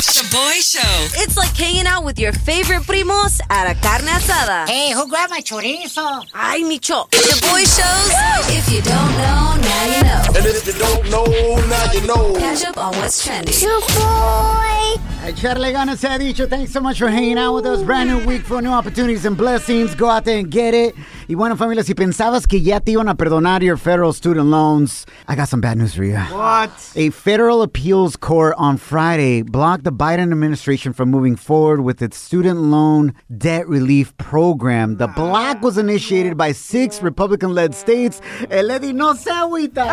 [0.00, 1.20] Shaboy Show.
[1.22, 4.68] It's like hanging out with your favorite primos at a carne asada.
[4.68, 6.24] Hey, who grabbed my chorizo?
[6.34, 7.10] Ay, Micho.
[7.10, 8.56] Shaboy Shows.
[8.56, 10.22] If you don't know, now you know.
[10.36, 11.24] And if you don't know,
[11.68, 12.34] now you know.
[12.38, 13.54] Catch up on what's trending.
[13.54, 16.46] Echarle ganas se ha dicho.
[16.46, 17.82] Thanks so much for hanging out with us.
[17.82, 19.94] Brand new week for new opportunities and blessings.
[19.94, 20.94] Go out there and get it.
[21.28, 25.06] Y bueno, familia, si pensabas que ya te iban a perdonar your federal student loans,
[25.28, 26.16] I got some bad news for you.
[26.16, 26.70] What?
[26.96, 32.18] A federal appeals court on Friday blocked the Biden administration from moving forward with its
[32.18, 34.96] student loan debt relief program.
[34.96, 38.20] The block was initiated by six Republican led states.
[38.50, 39.86] El Eddie no se agüita.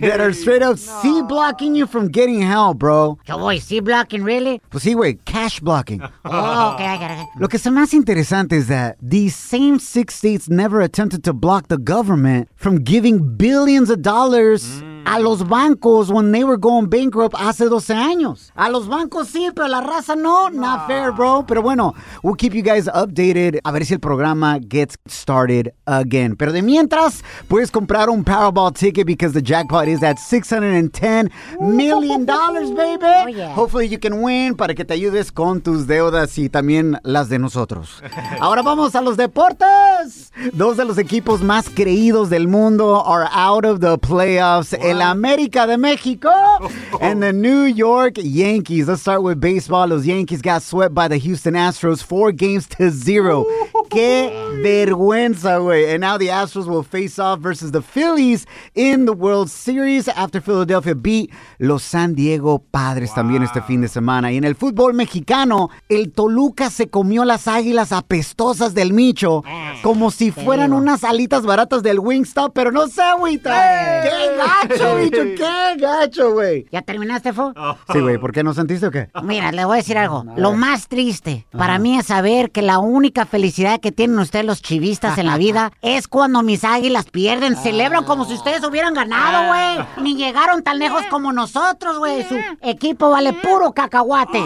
[0.00, 3.18] That are straight up C blocking you from getting help, bro.
[3.24, 4.60] Cowboy, C blocking, really?
[4.70, 6.00] Pues sí, güey, cash blocking.
[6.24, 7.28] Oh, okay, I got it.
[7.38, 11.68] Lo que se más interesante is that these same six states never attempted to block
[11.68, 14.95] the government from giving billions of dollars mm.
[15.06, 18.52] A los bancos when they were going bankrupt hace 12 años.
[18.56, 20.48] A los bancos sí, pero la raza no.
[20.50, 21.44] Not fair, bro.
[21.46, 26.34] Pero bueno, we'll keep you guys updated a ver si el programa gets started again.
[26.36, 32.24] Pero de mientras, puedes comprar un Powerball ticket because the jackpot is at 610 million
[32.26, 33.36] dollars, baby.
[33.36, 33.54] yeah.
[33.54, 37.38] Hopefully you can win para que te ayudes con tus deudas y también las de
[37.38, 38.02] nosotros.
[38.40, 40.32] Ahora vamos a los deportes.
[40.52, 44.72] Dos de los equipos más creídos del mundo are out of the playoffs.
[44.72, 46.30] El América de México
[47.00, 48.88] and the New York Yankees.
[48.88, 49.88] Let's start with baseball.
[49.88, 53.44] Los Yankees got swept by the Houston Astros four games to zero.
[53.90, 55.90] Qué vergüenza, güey.
[55.92, 60.40] And now the Astros will face off versus the Phillies in the World Series after
[60.40, 64.32] Philadelphia beat los San Diego Padres también este fin de semana.
[64.32, 69.42] Y en el fútbol mexicano, el Toluca se comió las águilas apestosas del Micho
[69.82, 73.38] como si fueran unas alitas baratas del Wingstop, pero no sé, güey.
[73.38, 75.22] ¡Qué gacho, Micho!
[75.36, 76.66] ¡Qué gacho, güey!
[76.72, 77.52] ¿Ya terminaste, Fo?
[77.92, 79.08] Sí, güey, ¿por qué no sentiste o qué?
[79.22, 80.24] Mira, le voy a decir algo.
[80.36, 84.62] Lo más triste para mí es saber que la única felicidad que tienen ustedes los
[84.62, 87.56] chivistas en la vida es cuando mis águilas pierden.
[87.56, 89.86] Celebran como si ustedes hubieran ganado, güey.
[90.04, 92.26] Ni llegaron tan lejos como nosotros, güey.
[92.28, 94.42] Su equipo vale puro cacahuate.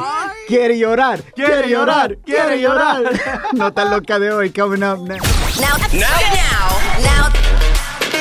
[0.49, 3.03] Quiere llorar, quiere llorar, quiere llorar.
[3.53, 5.27] Nota loca de hoy, coming up next.
[5.61, 6.01] Now, now,
[7.03, 7.31] now,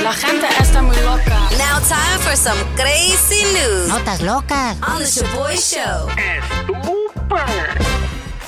[0.04, 1.38] La gente está muy loca.
[1.58, 4.78] now, time for some crazy news Notas locas.
[4.82, 6.08] on the Shaboy Show.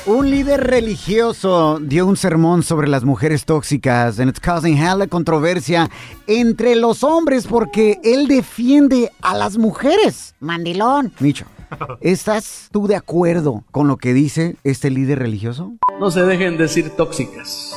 [0.08, 5.92] Un líder religioso dio un sermón sobre las mujeres tóxicas and it's causing hella controversia
[6.26, 10.34] entre los hombres porque él defiende a las mujeres.
[10.40, 11.14] Mandilón.
[11.20, 11.46] Micho,
[12.02, 15.74] ¿estás tú de acuerdo con lo que dice este líder religioso?
[16.00, 17.72] No se dejen decir tóxicas.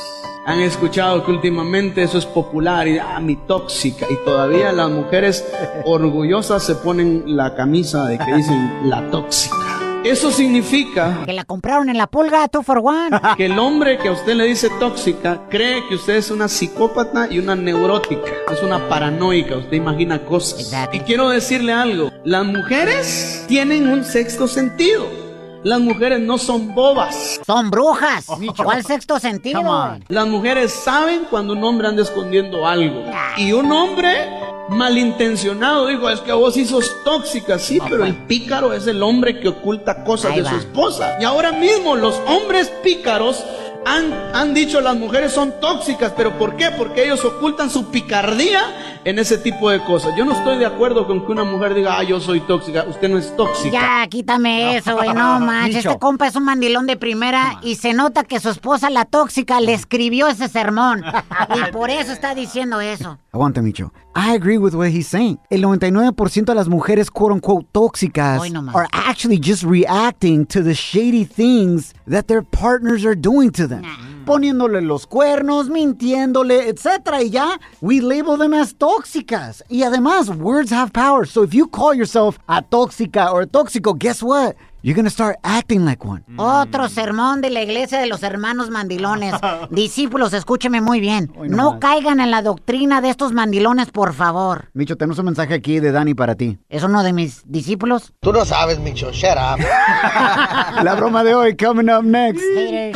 [0.47, 4.07] Han escuchado que últimamente eso es popular y ah, mi tóxica.
[4.09, 5.45] Y todavía las mujeres
[5.85, 9.64] orgullosas se ponen la camisa de que dicen la tóxica.
[10.05, 13.09] Eso significa Que la compraron en la pulga, two for one.
[13.37, 17.27] que el hombre que a usted le dice tóxica cree que usted es una psicópata
[17.29, 18.31] y una neurótica.
[18.51, 19.57] Es una paranoica.
[19.57, 20.59] Usted imagina cosas.
[20.59, 20.95] Exacto.
[20.95, 22.11] Y quiero decirle algo.
[22.23, 25.24] Las mujeres tienen un sexto sentido.
[25.65, 27.41] Las mujeres no son bobas.
[27.43, 28.27] Son brujas.
[28.55, 29.97] ¿Cuál sexto sentido?
[30.09, 33.03] Las mujeres saben cuando un hombre anda escondiendo algo.
[33.35, 34.29] Y un hombre
[34.69, 39.39] malintencionado dijo, es que vos sí sos tóxica, sí, pero el pícaro es el hombre
[39.39, 41.17] que oculta cosas Ahí de su esposa.
[41.19, 43.43] Y ahora mismo los hombres pícaros
[43.85, 46.71] han, han dicho las mujeres son tóxicas, pero ¿por qué?
[46.77, 50.13] Porque ellos ocultan su picardía en ese tipo de cosas.
[50.17, 52.83] Yo no estoy de acuerdo con que una mujer diga, ah, yo soy tóxica.
[52.89, 53.71] Usted no es tóxica.
[53.71, 55.13] Ya, quítame eso, güey.
[55.13, 55.85] No manches.
[55.85, 59.61] Este compa es un mandilón de primera y se nota que su esposa, la tóxica,
[59.61, 61.03] le escribió ese sermón.
[61.55, 63.19] Y por eso está diciendo eso.
[63.31, 63.91] Aguanta, Micho.
[64.15, 65.39] I agree with what he's saying.
[65.51, 68.39] El 99% de las mujeres, quote unquote, tóxicas
[68.73, 73.83] are actually just reacting to the shady things that their partners are doing to them.
[74.25, 77.19] Poniéndole los cuernos, mintiéndole, etc.
[77.19, 79.61] Y ya, we label them as tóxicas.
[79.69, 81.25] Y además, words have power.
[81.25, 84.55] So if you call yourself a tóxica or a tóxico, guess what?
[84.85, 86.23] You're gonna start acting like one.
[86.37, 89.33] Otro sermón de la iglesia de los hermanos mandilones.
[89.71, 91.33] Discípulos, escúcheme muy bien.
[91.47, 94.69] No caigan en la doctrina de estos mandilones, por favor.
[94.75, 96.59] Micho, tenemos un mensaje aquí de Dani para ti.
[96.69, 98.13] ¿Es uno de mis discípulos?
[98.19, 99.11] Tú no sabes, Micho.
[99.11, 99.59] Shut up.
[100.83, 102.43] La broma de hoy, coming up next.
[102.43, 102.91] The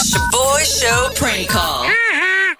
[0.00, 1.84] Shaboy Show prank call.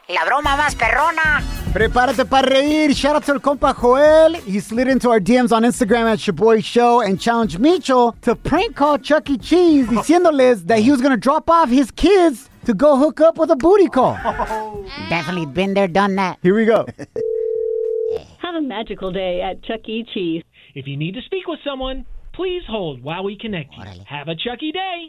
[0.09, 1.43] La broma más perrona.
[1.73, 2.95] Prepárate para reír.
[2.95, 4.35] Shout out to el compa Joel.
[4.45, 8.77] He slid into our DMs on Instagram at Shaboy Show and challenged Micho to prank
[8.77, 9.39] call Chuck E.
[9.39, 13.39] Cheese, diciéndoles that he was going to drop off his kids to go hook up
[13.39, 14.19] with a booty call.
[14.27, 14.85] Oh.
[15.09, 16.39] Definitely been there, done that.
[16.43, 16.87] Here we go.
[18.43, 20.05] Have a magical day at Chuck E.
[20.13, 20.43] Cheese.
[20.75, 22.05] If you need to speak with someone,
[22.35, 23.85] Please hold while we connect you.
[24.07, 25.09] Have a Chucky day.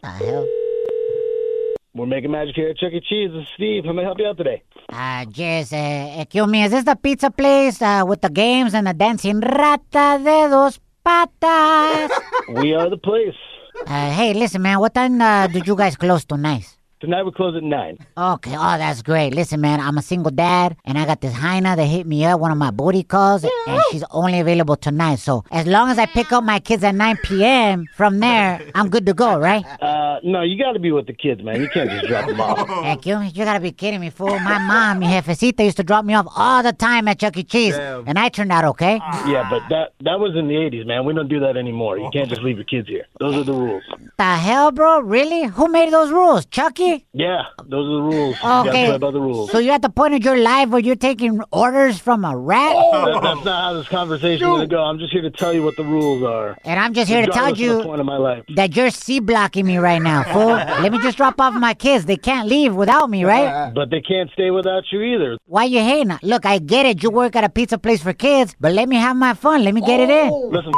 [1.96, 3.00] We're making magic here at Chuck E.
[3.00, 3.32] Cheese.
[3.32, 3.86] This is Steve.
[3.86, 4.64] How may I help you out today?
[4.92, 8.86] Uh, just, uh, excuse me, is this the pizza place uh, with the games and
[8.86, 12.12] the dancing rata de dos patas?
[12.50, 13.40] we are the place.
[13.88, 16.75] Uh, hey, listen, man, what time uh, did you guys close tonight?
[17.06, 17.98] Tonight we close at 9.
[18.18, 19.36] Okay, oh, that's great.
[19.36, 22.40] Listen, man, I'm a single dad, and I got this hyena that hit me up,
[22.40, 25.20] one of my booty calls, and she's only available tonight.
[25.20, 28.90] So as long as I pick up my kids at 9 p.m., from there, I'm
[28.90, 29.64] good to go, right?
[29.84, 31.62] Uh, no, you got to be with the kids, man.
[31.62, 32.68] You can't just drop them off.
[32.84, 34.40] Heck, you, you gotta be kidding me, fool.
[34.40, 37.44] My mom, mi jefecita, used to drop me off all the time at Chuck E.
[37.44, 38.96] Cheese, and I turned out okay.
[39.28, 41.06] Yeah, but that that was in the 80s, man.
[41.06, 42.00] We don't do that anymore.
[42.00, 43.06] You can't just leave your kids here.
[43.20, 43.84] Those are the rules.
[44.18, 45.02] The hell, bro?
[45.02, 45.44] Really?
[45.44, 46.48] Who made those rules?
[46.48, 46.95] Chucky?
[47.14, 48.36] Yeah, those are the rules.
[48.44, 48.98] You Okay.
[48.98, 49.52] by the rules.
[49.52, 52.76] So you're at the point of your life where you're taking orders from a rat?
[52.76, 54.84] That- that's not how this conversation is going to go.
[54.84, 56.58] I'm just here to tell you what the rules are.
[56.66, 58.44] And I'm just here to tell Regardless of the you point of my life.
[58.56, 60.48] that you're C blocking me right now, fool.
[60.84, 62.06] Let me just drop off my kids.
[62.06, 63.72] They can't leave without me, right?
[63.74, 65.38] But they can't stay without you either.
[65.46, 66.18] Why you hating?
[66.24, 67.04] Look, I get it.
[67.04, 69.64] You work at a pizza place for kids, but let me have my fun.
[69.64, 70.30] Let me get it in.
[70.52, 70.72] Listen,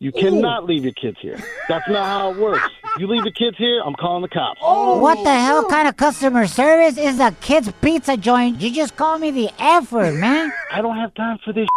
[0.00, 1.36] you cannot leave your kids here.
[1.68, 2.68] That's not how it works.
[2.98, 4.58] You leave the kids here, I'm calling the cops.
[4.60, 8.60] Oh, What the hell kind of customer service is a kid's pizza joint?
[8.60, 10.52] You just call me the F word, man.
[10.72, 11.68] I don't have time for this.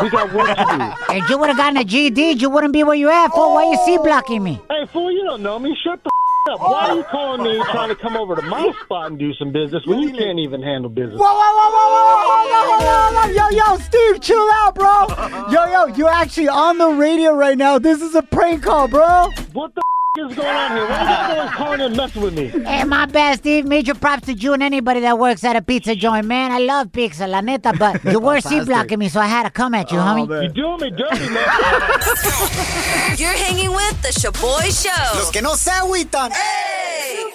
[0.00, 1.14] We got work to do.
[1.18, 3.52] If you would have gotten a GD, you wouldn't be where you at, fool.
[3.52, 4.02] Why you C oh.
[4.02, 4.58] blocking me?
[4.70, 5.76] Hey, fool, you don't know me.
[5.84, 6.10] Shut the
[6.48, 6.60] up.
[6.60, 9.52] Why are you calling me trying to come over to my spot and do some
[9.52, 11.20] business when you can't even handle business?
[11.20, 13.52] Whoa, whoa, whoa, whoa, whoa, whoa, hold on, hold on.
[13.52, 15.06] Yo, yo, Steve, chill out, bro.
[15.50, 17.78] Yo, yo, you're actually on the radio right now.
[17.78, 19.30] This is a prank call, bro.
[19.52, 19.82] What the
[20.18, 20.86] is going on here?
[20.86, 22.48] Why are you always calling and messing with me?
[22.48, 23.64] Hey, my bad, Steve.
[23.66, 26.50] Major props to you and anybody that works at a pizza joint, man.
[26.50, 29.50] I love pizza, la neta, but you were C blocking me, so I had to
[29.50, 30.28] come at you, oh, homie.
[30.28, 31.46] You're doing me dirty, man.
[33.18, 35.18] You're hanging with the Shaboy Show.
[35.18, 36.32] Los que no se agüitan.
[36.32, 37.30] Hey!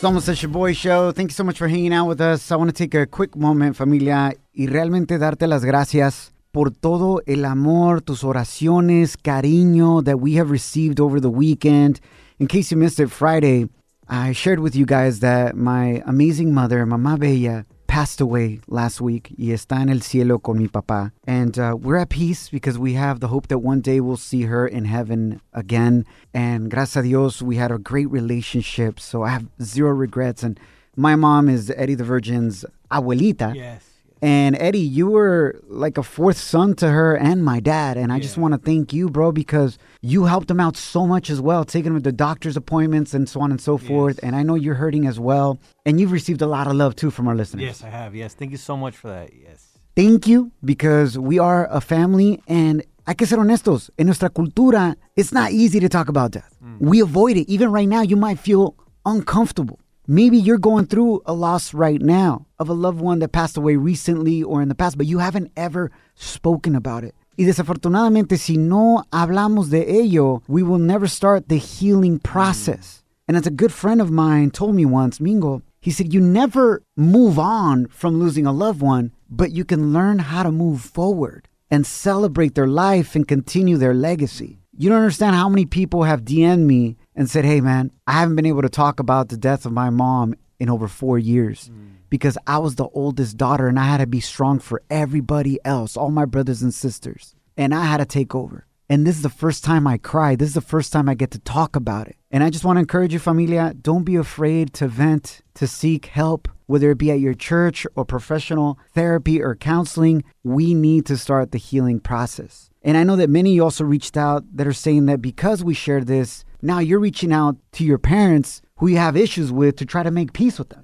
[0.00, 1.12] Somos el Shaboy Show.
[1.12, 2.50] Thank you so much for hanging out with us.
[2.50, 7.20] I want to take a quick moment, familia, y realmente darte las gracias por todo
[7.26, 12.00] el amor, tus oraciones, cariño that we have received over the weekend.
[12.38, 13.68] In case you missed it, Friday,
[14.08, 19.34] I shared with you guys that my amazing mother, Mamá Bella, passed away last week
[19.36, 21.12] y está en el cielo con mi papá.
[21.26, 24.44] And uh, we're at peace because we have the hope that one day we'll see
[24.44, 26.06] her in heaven again.
[26.32, 28.98] And gracias a Dios, we had a great relationship.
[28.98, 30.42] So I have zero regrets.
[30.42, 30.58] And
[30.96, 33.54] my mom is Eddie the Virgin's abuelita.
[33.54, 33.85] Yes.
[34.22, 37.96] And Eddie, you were like a fourth son to her and my dad.
[37.96, 41.28] And I just want to thank you, bro, because you helped them out so much
[41.28, 44.18] as well, taking them to doctor's appointments and so on and so forth.
[44.22, 45.58] And I know you're hurting as well.
[45.84, 47.64] And you've received a lot of love too from our listeners.
[47.64, 48.14] Yes, I have.
[48.14, 48.34] Yes.
[48.34, 49.30] Thank you so much for that.
[49.34, 49.78] Yes.
[49.94, 53.90] Thank you because we are a family and hay que ser honestos.
[53.98, 56.56] En nuestra cultura, it's not easy to talk about death.
[56.62, 56.80] Mm.
[56.80, 57.48] We avoid it.
[57.48, 58.74] Even right now, you might feel
[59.04, 59.78] uncomfortable.
[60.08, 63.74] Maybe you're going through a loss right now of a loved one that passed away
[63.74, 67.14] recently or in the past, but you haven't ever spoken about it.
[67.36, 73.02] Y desafortunadamente, si no hablamos de ello, we will never start the healing process.
[73.26, 76.82] And as a good friend of mine told me once, Mingo, he said, You never
[76.96, 81.48] move on from losing a loved one, but you can learn how to move forward
[81.68, 84.60] and celebrate their life and continue their legacy.
[84.78, 88.36] You don't understand how many people have DM'd me and said, Hey, man, I haven't
[88.36, 91.96] been able to talk about the death of my mom in over four years mm.
[92.08, 95.96] because I was the oldest daughter and I had to be strong for everybody else,
[95.96, 97.34] all my brothers and sisters.
[97.56, 98.66] And I had to take over.
[98.88, 100.36] And this is the first time I cry.
[100.36, 102.16] This is the first time I get to talk about it.
[102.30, 106.06] And I just want to encourage you, familia, don't be afraid to vent, to seek
[106.06, 110.22] help, whether it be at your church or professional therapy or counseling.
[110.44, 112.70] We need to start the healing process.
[112.82, 115.74] And I know that many you also reached out that are saying that because we
[115.74, 119.84] shared this, now you're reaching out to your parents who you have issues with to
[119.86, 120.82] try to make peace with them.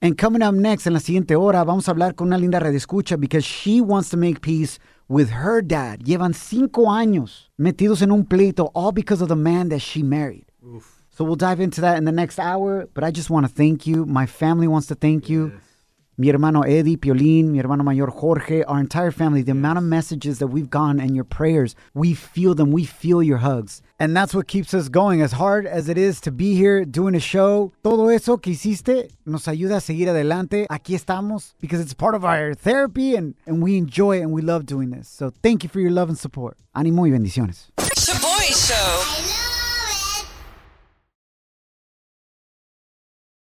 [0.00, 3.18] And coming up next, en la siguiente hora, vamos a hablar con una linda redescucha
[3.20, 6.00] because she wants to make peace with her dad.
[6.04, 10.44] Llevan cinco años metidos en un pleito, all because of the man that she married.
[11.10, 12.88] So we'll dive into that in the next hour.
[12.94, 14.04] But I just want to thank you.
[14.06, 15.52] My family wants to thank you.
[16.18, 20.38] Mi hermano Eddie, Piolín, mi hermano mayor Jorge, our entire family, the amount of messages
[20.40, 22.70] that we've gotten and your prayers, we feel them.
[22.70, 23.80] We feel your hugs.
[23.98, 25.22] And that's what keeps us going.
[25.22, 29.10] As hard as it is to be here doing a show, todo eso que hiciste
[29.24, 30.66] nos ayuda a seguir adelante.
[30.68, 34.42] Aquí estamos because it's part of our therapy and, and we enjoy it and we
[34.42, 35.08] love doing this.
[35.08, 36.58] So thank you for your love and support.
[36.76, 37.70] Ánimo y bendiciones.
[37.78, 39.22] Shaboy Show.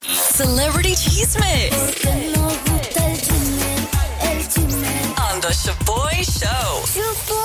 [0.04, 1.73] Celebrity Cheesemate.
[1.75, 2.22] On
[6.25, 7.38] the Shaboy Show.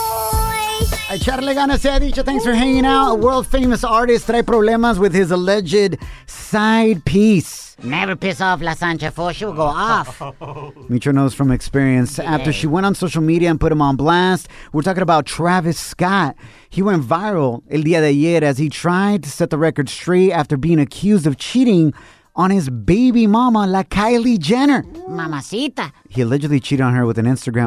[1.10, 2.24] A Echarle ganas se ha dicho.
[2.24, 3.12] Thanks for hanging out.
[3.12, 7.75] A world famous artist trae problemas with his alleged side piece.
[7.84, 10.19] Never piss off La Sancha, for she'll go off.
[10.89, 12.17] Micho knows from experience.
[12.19, 15.79] After she went on social media and put him on blast, we're talking about Travis
[15.79, 16.36] Scott.
[16.69, 20.31] He went viral el día de ayer as he tried to set the record straight
[20.31, 21.93] after being accused of cheating
[22.36, 24.84] on his baby mama, La Kylie Jenner.
[25.07, 25.91] Mamacita.
[26.10, 27.66] He allegedly cheated on her with an Instagram.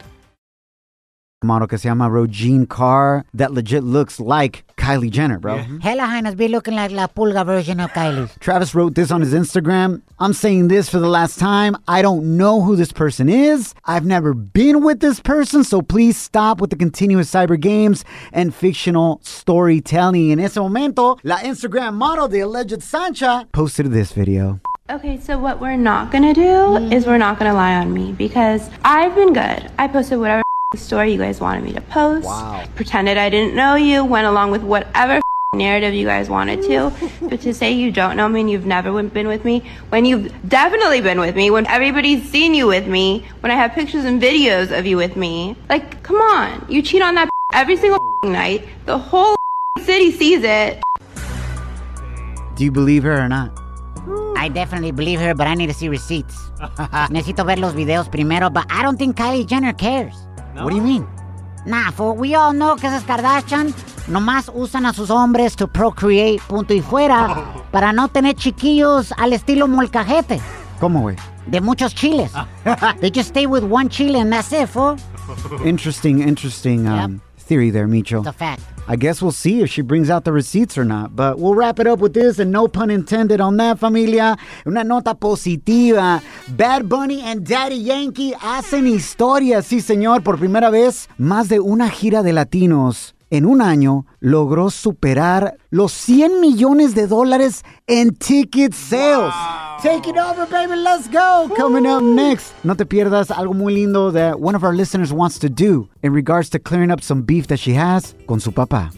[1.43, 5.57] Model que se llama Rojean Kar that legit looks like Kylie Jenner, bro.
[5.81, 8.29] Hella Highness be looking like La Pulga version of Kylie.
[8.39, 10.03] Travis wrote this on his Instagram.
[10.19, 11.75] I'm saying this for the last time.
[11.87, 13.73] I don't know who this person is.
[13.85, 18.53] I've never been with this person, so please stop with the continuous cyber games and
[18.53, 20.29] fictional storytelling.
[20.29, 24.59] In ese momento, la Instagram model, the alleged Sancha, posted this video.
[24.91, 26.93] Okay, so what we're not gonna do mm.
[26.93, 29.71] is we're not gonna lie on me because I've been good.
[29.79, 30.43] I posted whatever
[30.77, 32.25] story you guys wanted me to post.
[32.25, 32.63] Wow.
[32.75, 35.19] Pretended I didn't know you, went along with whatever
[35.53, 36.93] narrative you guys wanted to.
[37.29, 40.31] but to say you don't know me and you've never been with me, when you've
[40.47, 44.21] definitely been with me, when everybody's seen you with me, when I have pictures and
[44.21, 46.65] videos of you with me, like, come on.
[46.69, 48.65] You cheat on that every single night.
[48.85, 49.35] The whole
[49.79, 50.81] city sees it.
[52.55, 53.51] Do you believe her or not?
[54.37, 56.35] I definitely believe her, but I need to see receipts.
[57.11, 60.15] Necesito ver los videos primero, but I don't think Kylie Jenner cares.
[60.55, 61.07] What do you mean?
[61.65, 63.73] Nah, for we all know que esas Kardashian
[64.07, 69.33] nomás usan a sus hombres to procreate, punto y fuera, para no tener chiquillos al
[69.33, 70.41] estilo molcajete,
[70.79, 71.15] ¿Cómo, güey?
[71.45, 72.31] de muchos chiles.
[72.99, 74.97] They just stay with one chile and that's it, fool.
[75.63, 78.19] Interesting, interesting um, theory there, Micho.
[78.19, 78.61] It's a fact.
[78.91, 81.15] I guess we'll see if she brings out the receipts or not.
[81.15, 84.35] But we'll wrap it up with this, and no pun intended on that, familia.
[84.67, 86.21] Una nota positiva.
[86.49, 90.25] Bad Bunny and Daddy Yankee hacen historia, sí, señor.
[90.25, 95.91] Por primera vez, más de una gira de latinos en un año logró superar los
[95.93, 99.33] 100 millones de dólares en ticket sales.
[99.81, 100.75] Take it over, baby.
[100.75, 101.49] Let's go.
[101.55, 102.53] Coming up next.
[102.63, 106.13] No te pierdas algo muy lindo that one of our listeners wants to do in
[106.13, 108.91] regards to clearing up some beef that she has con su papá.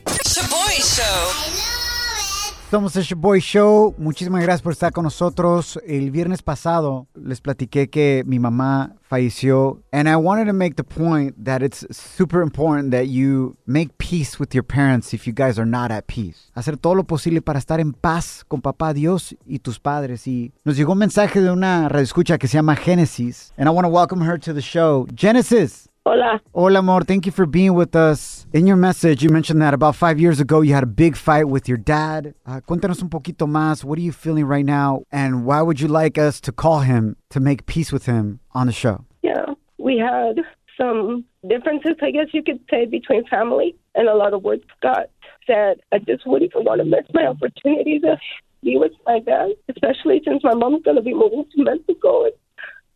[2.73, 3.93] Somos el Boy Show.
[3.99, 5.79] Muchísimas gracias por estar con nosotros.
[5.85, 9.83] El viernes pasado les platiqué que mi mamá falleció.
[9.91, 14.39] And I wanted to make the point that it's super important that you make peace
[14.39, 16.49] with your parents if you guys are not at peace.
[16.55, 20.25] Hacer todo lo posible para estar en paz con papá Dios y tus padres.
[20.25, 23.53] Y nos llegó un mensaje de una radioescucha que se llama Genesis.
[23.55, 25.05] And I want to welcome her to the show.
[25.15, 25.92] Genesis.
[26.05, 26.41] Hola.
[26.53, 27.01] Hola, amor.
[27.03, 28.45] Thank you for being with us.
[28.51, 31.47] In your message, you mentioned that about five years ago you had a big fight
[31.47, 32.35] with your dad.
[32.45, 33.85] Uh, cuéntanos un poquito más.
[33.85, 35.03] What are you feeling right now?
[35.13, 38.67] And why would you like us to call him to make peace with him on
[38.67, 39.05] the show?
[39.21, 39.45] Yeah,
[39.77, 40.41] we had
[40.77, 45.09] some differences, I guess you could say, between family, and a lot of words got
[45.47, 45.79] said.
[45.93, 48.17] I just wouldn't even want to miss my opportunity to
[48.61, 52.25] be with my dad, especially since my mom's going to be moving to Mexico.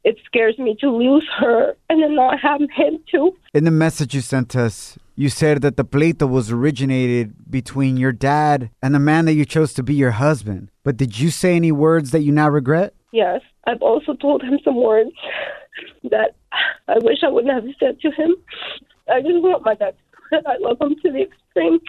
[0.07, 3.35] It scares me to lose her and then not have him too.
[3.53, 8.13] In the message you sent us, you said that the pleito was originated between your
[8.13, 10.71] dad and the man that you chose to be your husband.
[10.85, 12.93] But did you say any words that you now regret?
[13.11, 15.11] Yes, I've also told him some words
[16.05, 16.35] that
[16.87, 18.33] I wish I wouldn't have said to him.
[19.09, 19.93] I just want my dad.
[20.31, 21.79] I love him to the extreme.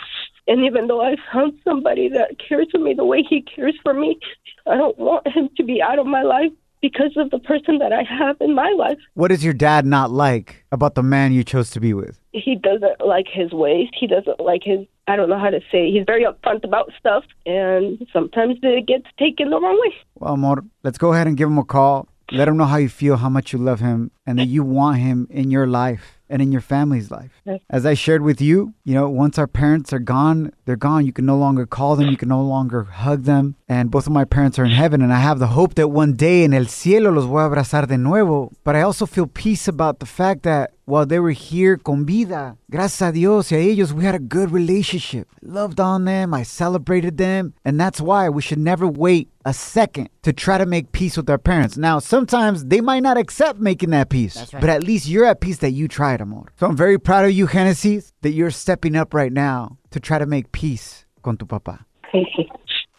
[0.49, 3.95] And even though I found somebody that cares for me the way he cares for
[3.95, 4.19] me,
[4.67, 7.93] I don't want him to be out of my life because of the person that
[7.93, 8.99] I have in my life.
[9.15, 12.21] What does your dad not like about the man you chose to be with?
[12.33, 13.89] He doesn't like his ways.
[13.99, 17.25] He doesn't like his, I don't know how to say, he's very upfront about stuff.
[17.47, 19.95] And sometimes it gets taken the wrong way.
[20.17, 22.09] Well, amor, let's go ahead and give him a call.
[22.31, 24.99] Let him know how you feel, how much you love him, and that you want
[24.99, 27.41] him in your life and in your family's life.
[27.71, 31.07] As I shared with you, you know, once our parents are gone, they're gone.
[31.07, 33.57] You can no longer call them, you can no longer hug them.
[33.69, 36.13] And both of my parents are in heaven, and I have the hope that one
[36.13, 38.53] day in el cielo los voy a abrazar de nuevo.
[38.65, 42.57] But I also feel peace about the fact that while they were here con vida,
[42.71, 45.29] gracias a Dios y a ellos, we had a good relationship.
[45.45, 49.53] I loved on them, I celebrated them, and that's why we should never wait a
[49.53, 51.77] second to try to make peace with our parents.
[51.77, 54.61] Now, sometimes they might not accept making that peace, right.
[54.61, 56.47] but at least you're at peace that you tried, amor.
[56.59, 60.19] So I'm very proud of you, Genesis, that you're stepping up right now to try
[60.19, 61.85] to make peace con tu papá.
[62.13, 62.45] Thank you.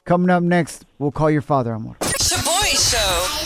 [0.05, 1.95] Coming up next, we'll call your father, amor.
[2.01, 3.38] Shaboy Show.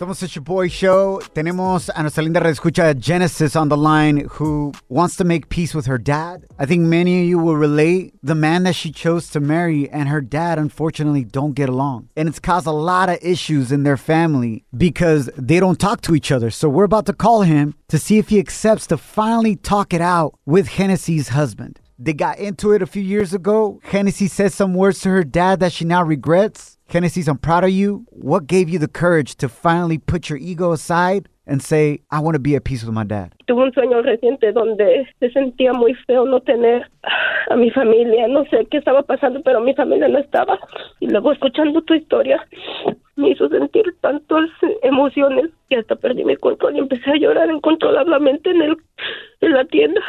[0.00, 1.20] Somos el Boy Show.
[1.34, 5.84] Tenemos a nuestra linda escucha Genesis on the line who wants to make peace with
[5.84, 6.46] her dad.
[6.58, 8.14] I think many of you will relate.
[8.22, 12.08] The man that she chose to marry and her dad unfortunately don't get along.
[12.16, 16.14] And it's caused a lot of issues in their family because they don't talk to
[16.14, 16.50] each other.
[16.50, 20.00] So we're about to call him to see if he accepts to finally talk it
[20.00, 21.78] out with Genesis's husband.
[22.02, 23.78] They got into it a few years ago.
[23.82, 26.78] Hennessy said some words to her dad that she now regrets.
[26.92, 28.04] Hennessy, I'm proud of you.
[28.10, 32.34] What gave you the courage to finally put your ego aside and say, I want
[32.34, 33.32] to be at peace with my dad?
[33.46, 36.90] Tuve un sueño reciente donde se sentía muy feo no tener
[37.48, 38.26] a mi familia.
[38.26, 40.58] No sé qué estaba pasando, pero mi familia no estaba.
[40.98, 42.44] Y luego escuchando tu historia
[43.14, 44.50] me hizo sentir tantas
[44.82, 48.76] emociones que hasta perdí mi control y empecé a llorar incontrolablemente en, el,
[49.42, 50.00] en la tienda.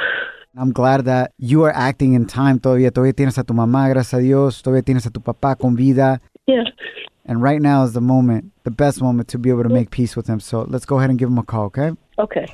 [0.57, 2.91] I'm glad that you are acting in time todavía.
[2.91, 4.61] Todavía tienes a tu mamá, gracias a Dios.
[4.63, 6.21] Todavía tienes a tu papá con vida.
[6.47, 6.63] Yeah.
[7.25, 10.15] And right now is the moment, the best moment to be able to make peace
[10.15, 10.39] with him.
[10.39, 11.91] So let's go ahead and give him a call, okay?
[12.17, 12.47] Okay.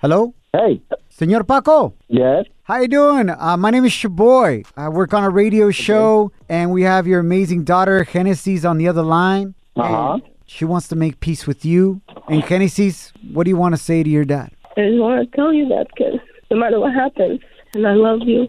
[0.00, 0.34] Hello?
[0.52, 0.80] Hey.
[1.08, 1.94] Senor Paco?
[2.08, 2.46] Yes.
[2.64, 3.30] How you doing?
[3.30, 4.66] Uh, my name is Shaboy.
[4.76, 8.88] I work on a radio show, and we have your amazing daughter, Genesis, on the
[8.88, 9.54] other line.
[9.76, 10.18] Uh-huh.
[10.46, 12.00] She wants to make peace with you.
[12.28, 14.52] And Genesis, what do you want to say to your dad?
[14.76, 16.20] I just want to tell you that, kid.
[16.50, 17.40] No matter what happens,
[17.74, 18.48] and I love you.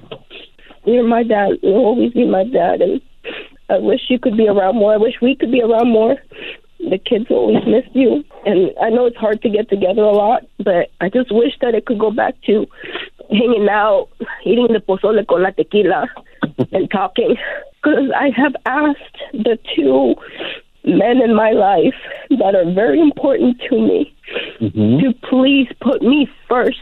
[0.86, 1.60] You're my dad.
[1.62, 3.02] You'll always be my dad, and
[3.70, 4.94] I wish you could be around more.
[4.94, 6.16] I wish we could be around more.
[6.80, 10.44] The kids always miss you, and I know it's hard to get together a lot,
[10.64, 12.68] but I just wish that it could go back to
[13.30, 14.10] hanging out,
[14.46, 16.08] eating the pozole con la tequila,
[16.72, 17.36] and talking.
[17.84, 20.16] Because I have asked the two
[20.86, 21.96] men in my life
[22.30, 24.16] that are very important to me
[24.62, 25.00] mm-hmm.
[25.00, 26.80] to please put me first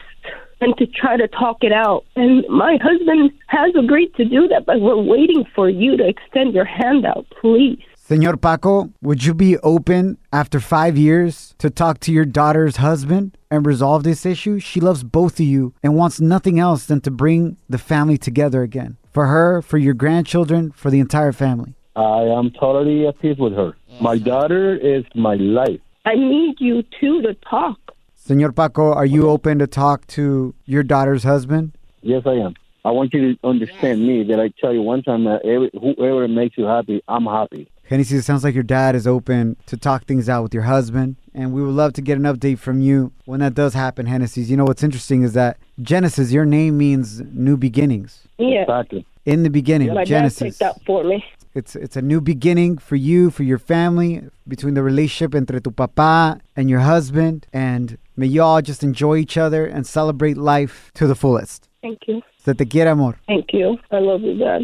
[0.62, 2.06] and to try to talk it out.
[2.16, 6.54] And my husband has agreed to do that, but we're waiting for you to extend
[6.54, 7.80] your hand out, please.
[8.08, 13.36] Senor Paco, would you be open after five years to talk to your daughter's husband
[13.50, 14.60] and resolve this issue?
[14.60, 18.62] She loves both of you and wants nothing else than to bring the family together
[18.62, 18.98] again.
[19.12, 21.74] For her, for your grandchildren, for the entire family.
[21.96, 23.76] I am totally at peace with her.
[24.00, 25.80] My daughter is my life.
[26.06, 27.80] I need you two to talk.
[28.26, 31.74] Senor Paco, are you open to talk to your daughter's husband?
[32.02, 32.56] Yes, I am.
[32.84, 36.28] I want you to understand me that I tell you one time that every, whoever
[36.28, 37.70] makes you happy, I'm happy.
[37.88, 41.18] Genesis, it sounds like your dad is open to talk things out with your husband,
[41.36, 44.50] and we would love to get an update from you when that does happen, Genesis.
[44.50, 48.24] You know what's interesting is that Genesis, your name means new beginnings.
[48.40, 48.64] Yeah.
[48.64, 49.06] Exactly.
[49.26, 50.58] In the beginning, My dad Genesis.
[50.58, 51.24] picked up for me.
[51.54, 55.72] It's it's a new beginning for you, for your family, between the relationship entre tu
[55.72, 60.92] papá and your husband, and may you all just enjoy each other and celebrate life
[60.96, 61.68] to the fullest.
[61.82, 62.22] Thank you.
[62.44, 63.16] Se te quiere, amor.
[63.28, 63.78] Thank you.
[63.92, 64.62] I love you, Dad.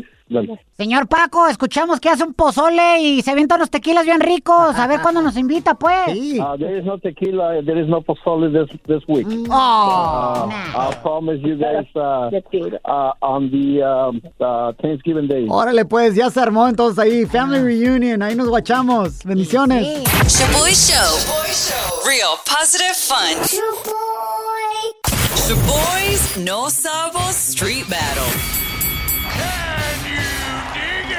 [0.78, 4.78] Señor Paco, escuchamos que hace un pozole y se avienta unos tequilas bien ricos.
[4.78, 6.08] A ver cuándo nos invita, pues.
[6.40, 7.62] Uh, there is no tequila.
[7.66, 9.28] There is no pozole this this week.
[9.50, 12.30] Oh, Uh, I promise you guys uh,
[12.86, 15.48] uh, on the um, uh, Thanksgiving Day.
[15.50, 17.26] Órale, pues, ya se armó entonces ahí.
[17.26, 19.26] Family reunion, ahí nos guachamos.
[19.26, 19.86] Bendiciones.
[20.30, 21.91] Shaboy Show.
[22.08, 23.36] Real positive fun.
[25.36, 28.26] Shaboy's No Sabo Street Battle.
[29.30, 30.22] Can you
[30.74, 31.12] dig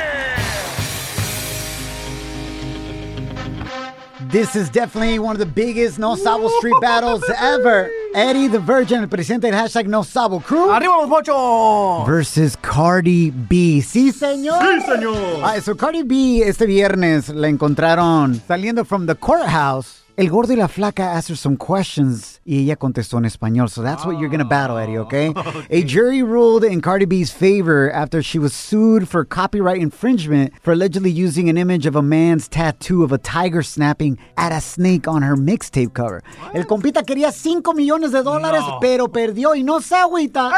[4.26, 4.30] it?
[4.32, 7.88] This is definitely one of the biggest No Sabo street battles ever.
[8.14, 10.70] Eddie the Virgin, el presidente del hashtag No Sabo Crew.
[10.70, 12.06] ¡Arriba los mochos!
[12.06, 13.82] Versus Cardi B.
[13.82, 14.60] Sí, señor.
[14.62, 15.40] Sí, señor.
[15.44, 20.01] Ah, so Cardi B este viernes la encontraron saliendo from the courthouse.
[20.14, 23.70] El gordo y la flaca asked her some questions y ella contestó en español.
[23.70, 25.02] So that's what you're going to battle, Eddie, ah.
[25.02, 25.32] okay?
[25.70, 30.74] A jury ruled in Cardi B's favor after she was sued for copyright infringement for
[30.74, 35.08] allegedly using an image of a man's tattoo of a tiger snapping at a snake
[35.08, 36.22] on her mixtape cover.
[36.52, 40.50] El compita quería 5 millones de dólares, pero perdió y no se agüita.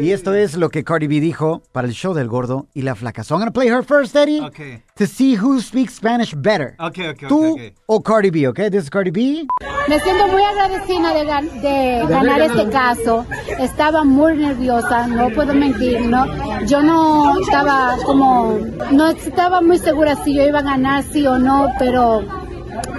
[0.00, 2.94] Y esto es lo que Cardi B dijo para el show del gordo y la
[2.94, 3.24] flaca.
[3.24, 4.42] So I'm going to play her first, Eddie.
[4.42, 4.82] Okay.
[5.00, 6.76] To see who speaks Spanish better.
[6.78, 7.72] Okay, okay, Tú okay, okay.
[7.88, 8.68] o Cardi B, okay?
[8.68, 9.46] This is Cardi B.
[9.88, 13.24] Me siento muy agradecida de, gan- de ganar este caso.
[13.58, 16.26] Estaba muy nerviosa, no puedo mentir, no.
[16.66, 18.58] Yo no estaba como,
[18.92, 22.20] no estaba muy segura si yo iba a ganar sí o no, pero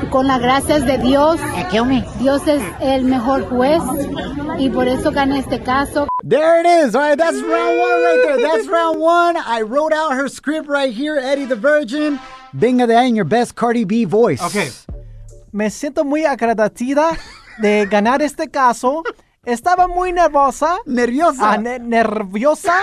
[0.10, 1.40] con las gracias de Dios,
[2.20, 3.82] Dios es el mejor juez
[4.58, 6.08] y por eso gané este caso.
[6.24, 6.96] There it is.
[6.96, 8.42] All right, that's round one right there.
[8.42, 9.38] That's round one.
[9.38, 12.20] I wrote out her script right here, Eddie the Virgin.
[12.54, 14.42] Venga de ahí in your best Cardi B voice.
[14.42, 14.72] Ok.
[15.52, 17.18] Me siento muy agradecida
[17.60, 19.04] de ganar este caso.
[19.44, 20.78] Estaba muy nerviosa.
[20.86, 21.54] Nerviosa.
[21.54, 22.76] Ah, ne- nerviosa.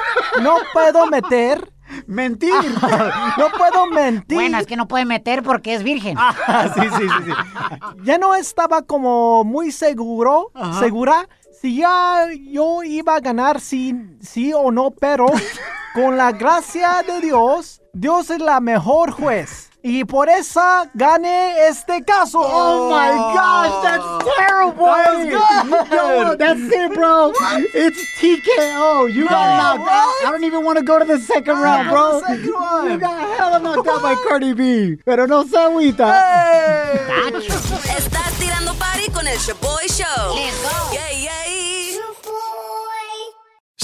[0.42, 1.72] No puedo meter.
[2.06, 2.52] Mentir.
[3.38, 4.36] no puedo mentir.
[4.36, 6.16] Bueno, es que no puede meter porque es virgen.
[6.18, 7.32] Ah, sí, sí, sí, sí.
[8.04, 10.80] Ya no estaba como muy seguro, Ajá.
[10.80, 11.28] segura
[11.60, 15.26] si ya yo iba a ganar sí, sí o no, pero
[15.94, 19.68] con la gracia de Dios, Dios es la mejor juez.
[19.80, 20.60] Y por eso
[20.94, 22.40] gané este caso.
[22.42, 24.86] Oh my gosh, that's terrible.
[24.86, 27.32] That was Yo, that's it, bro.
[27.72, 29.12] It's TKO.
[29.14, 30.26] You got knocked out.
[30.26, 32.20] I don't even want to go to the second round, bro.
[32.88, 34.96] You got hella knocked out by Cardi B.
[35.04, 36.12] Pero no se agüita.
[37.96, 40.34] Estás tirando party con el Shaboy Show.
[40.34, 40.92] Let's go.
[40.92, 41.27] Yay, yay.